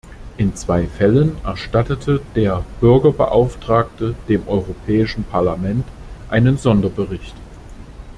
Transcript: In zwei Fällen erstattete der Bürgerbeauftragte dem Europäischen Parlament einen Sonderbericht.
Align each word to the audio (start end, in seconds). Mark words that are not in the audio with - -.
In 0.37 0.55
zwei 0.55 0.87
Fällen 0.87 1.37
erstattete 1.43 2.21
der 2.33 2.65
Bürgerbeauftragte 2.79 4.15
dem 4.27 4.47
Europäischen 4.47 5.23
Parlament 5.25 5.85
einen 6.27 6.57
Sonderbericht. 6.57 7.35